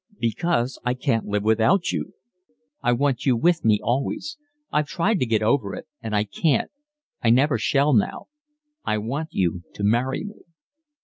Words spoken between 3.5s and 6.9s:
me always. I've tried to get over it and I can't.